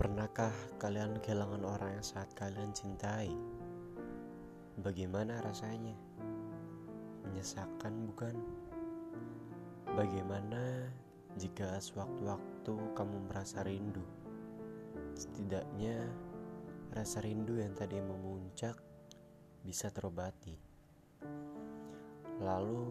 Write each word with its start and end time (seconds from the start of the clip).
Pernahkah 0.00 0.48
kalian 0.80 1.20
kehilangan 1.20 1.60
orang 1.60 2.00
yang 2.00 2.00
sangat 2.00 2.32
kalian 2.32 2.72
cintai? 2.72 3.28
Bagaimana 4.80 5.44
rasanya? 5.44 5.92
Menyesakan, 7.28 8.08
bukan? 8.08 8.32
Bagaimana 9.92 10.88
jika 11.36 11.76
sewaktu-waktu 11.76 12.96
kamu 12.96 13.28
merasa 13.28 13.60
rindu? 13.60 14.00
Setidaknya, 15.12 16.08
rasa 16.96 17.20
rindu 17.20 17.60
yang 17.60 17.76
tadi 17.76 18.00
memuncak 18.00 18.80
bisa 19.60 19.92
terobati. 19.92 20.56
Lalu, 22.40 22.88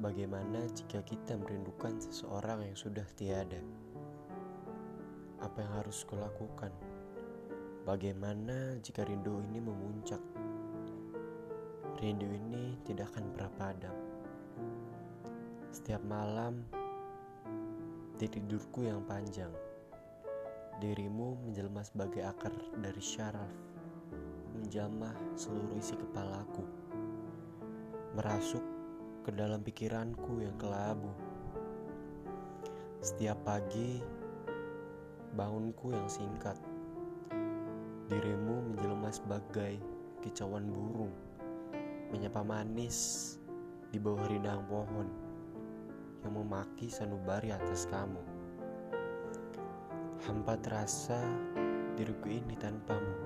bagaimana 0.00 0.64
jika 0.72 1.04
kita 1.04 1.36
merindukan 1.36 2.00
seseorang 2.00 2.64
yang 2.64 2.78
sudah 2.80 3.04
tiada? 3.20 3.60
Apa 5.38 5.62
yang 5.62 5.72
harus 5.82 6.02
kulakukan? 6.02 6.74
Bagaimana 7.86 8.76
jika 8.82 9.06
rindu 9.06 9.38
ini 9.48 9.62
memuncak? 9.62 10.20
Rindu 11.98 12.26
ini 12.26 12.78
tidak 12.84 13.14
akan 13.14 13.30
pernah 13.32 13.52
padam. 13.58 13.96
Setiap 15.70 16.02
malam, 16.04 16.66
di 18.18 18.26
tidurku 18.26 18.82
yang 18.82 19.06
panjang, 19.06 19.50
dirimu 20.82 21.38
menjelma 21.46 21.86
sebagai 21.86 22.26
akar 22.26 22.50
dari 22.82 22.98
syaraf, 22.98 23.54
menjamah 24.58 25.14
seluruh 25.38 25.78
isi 25.78 25.94
kepalaku, 25.94 26.66
merasuk 28.18 28.62
ke 29.22 29.30
dalam 29.30 29.62
pikiranku 29.62 30.42
yang 30.42 30.56
kelabu. 30.58 31.14
Setiap 32.98 33.38
pagi, 33.46 34.02
bangunku 35.36 35.92
yang 35.92 36.08
singkat. 36.08 36.56
Dirimu 38.08 38.72
menjelma 38.72 39.12
sebagai 39.12 39.76
kicauan 40.24 40.68
burung, 40.72 41.12
menyapa 42.08 42.40
manis 42.40 43.36
di 43.92 44.00
bawah 44.00 44.24
rindang 44.28 44.64
pohon 44.68 45.08
yang 46.24 46.32
memaki 46.34 46.88
sanubari 46.88 47.52
atas 47.52 47.84
kamu. 47.88 48.20
Hampa 50.24 50.56
terasa 50.60 51.20
diriku 51.94 52.28
ini 52.28 52.56
tanpamu. 52.58 53.16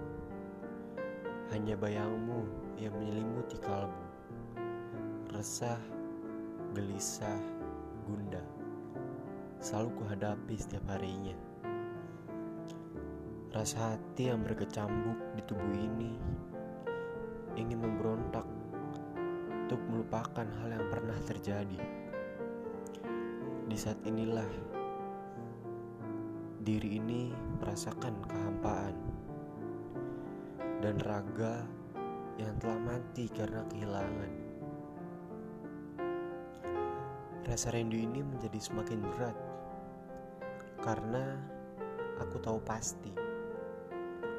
Hanya 1.50 1.76
bayangmu 1.76 2.48
yang 2.80 2.96
menyelimuti 2.96 3.60
kalbu. 3.60 4.04
Resah, 5.32 5.80
gelisah, 6.72 7.40
gundah. 8.08 8.44
Selalu 9.60 9.90
kuhadapi 10.00 10.54
setiap 10.56 10.84
harinya. 10.96 11.51
Rasa 13.52 13.92
hati 13.92 14.32
yang 14.32 14.40
berkecambuk 14.48 15.36
di 15.36 15.44
tubuh 15.44 15.76
ini 15.76 16.16
ingin 17.52 17.84
memberontak 17.84 18.48
untuk 19.52 19.76
melupakan 19.92 20.48
hal 20.48 20.68
yang 20.72 20.88
pernah 20.88 21.20
terjadi. 21.28 21.80
Di 23.68 23.76
saat 23.76 24.00
inilah 24.08 24.48
diri 26.64 26.96
ini 26.96 27.28
merasakan 27.60 28.24
kehampaan 28.24 28.96
dan 30.80 30.96
raga 31.04 31.60
yang 32.40 32.56
telah 32.56 32.80
mati 32.80 33.28
karena 33.28 33.60
kehilangan. 33.68 34.32
Rasa 37.44 37.68
rindu 37.76 38.00
ini 38.00 38.24
menjadi 38.24 38.56
semakin 38.56 39.04
berat 39.12 39.36
karena 40.80 41.36
aku 42.16 42.40
tahu 42.40 42.56
pasti 42.64 43.31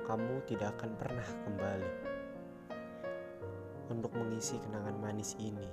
kamu 0.03 0.43
tidak 0.43 0.75
akan 0.79 0.91
pernah 0.99 1.29
kembali 1.47 1.91
untuk 3.87 4.11
mengisi 4.19 4.59
kenangan 4.59 4.99
manis 4.99 5.35
ini. 5.39 5.67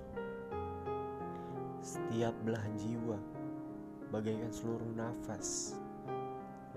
Setiap 1.83 2.35
belahan 2.47 2.75
jiwa 2.79 3.19
bagaikan 4.15 4.53
seluruh 4.55 4.91
nafas, 4.95 5.75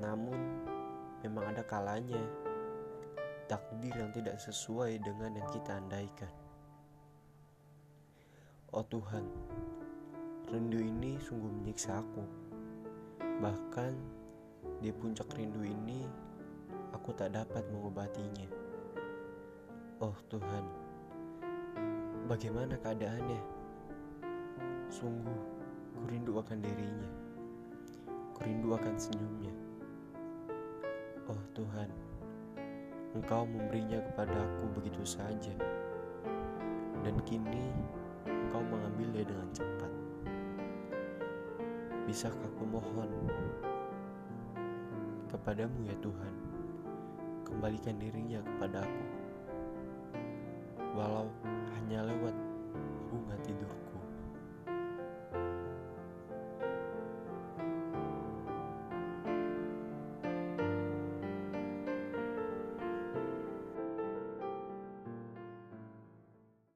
namun 0.02 0.38
memang 1.22 1.54
ada 1.54 1.62
kalanya 1.62 2.22
takdir 3.46 3.94
yang 3.94 4.10
tidak 4.16 4.42
sesuai 4.42 4.98
dengan 5.04 5.38
yang 5.38 5.50
kita 5.54 5.78
andaikan. 5.78 6.34
Oh 8.74 8.82
Tuhan, 8.90 9.30
rindu 10.50 10.82
ini 10.82 11.22
sungguh 11.22 11.52
menyiksa 11.62 12.02
aku. 12.02 12.26
Bahkan 13.22 13.94
di 14.82 14.90
puncak 14.90 15.30
rindu 15.38 15.62
ini 15.62 16.02
aku 16.94 17.10
tak 17.18 17.34
dapat 17.34 17.66
mengobatinya. 17.74 18.46
Oh 19.98 20.14
Tuhan, 20.30 20.64
bagaimana 22.30 22.78
keadaannya? 22.78 23.42
Sungguh, 24.94 25.42
kurindu 25.98 26.38
akan 26.38 26.62
dirinya. 26.62 27.10
Kurindu 28.38 28.78
akan 28.78 28.96
senyumnya. 28.96 29.54
Oh 31.26 31.42
Tuhan, 31.58 31.90
Engkau 33.18 33.50
memberinya 33.50 33.98
kepadaku 34.14 34.66
begitu 34.78 35.02
saja. 35.02 35.56
Dan 37.02 37.18
kini 37.26 37.74
Engkau 38.30 38.62
mengambilnya 38.70 39.26
dengan 39.26 39.50
cepat. 39.50 39.92
Bisakah 42.06 42.44
aku 42.44 42.64
mohon 42.68 43.10
kepadamu 45.32 45.88
ya 45.88 45.96
Tuhan? 46.04 46.43
kembalikan 47.54 47.96
dirinya 48.02 48.42
kepada 48.42 48.82
aku. 48.82 49.04
Walau 50.98 51.30
hanya 51.78 52.10
lewat 52.10 52.36
bunga 53.14 53.38
tidur. 53.46 53.83